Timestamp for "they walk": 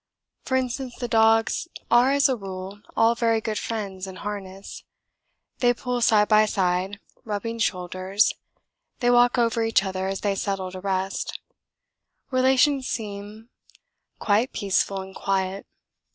8.99-9.37